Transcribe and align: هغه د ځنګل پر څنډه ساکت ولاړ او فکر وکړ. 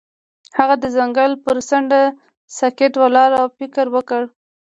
هغه 0.57 0.75
د 0.79 0.85
ځنګل 0.95 1.31
پر 1.43 1.57
څنډه 1.69 2.01
ساکت 2.57 2.93
ولاړ 3.01 3.29
او 3.41 3.45
فکر 3.57 3.85
وکړ. 3.95 4.21